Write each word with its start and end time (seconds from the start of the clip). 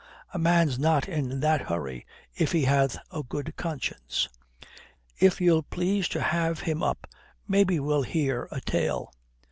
'A 0.33 0.39
man's 0.39 0.79
not 0.79 1.07
in 1.07 1.41
that 1.41 1.61
hurry 1.61 2.07
if 2.35 2.53
he 2.53 2.63
hath 2.63 2.97
a 3.11 3.21
good 3.21 3.55
conscience. 3.55 4.27
If 5.19 5.39
ye'll 5.39 5.61
please 5.61 6.07
to 6.07 6.21
have 6.23 6.61
him 6.61 6.81
up, 6.81 7.05
maybe 7.47 7.79
we'll 7.79 8.01
hear 8.01 8.47
a 8.51 8.61
tale.' 8.61 9.13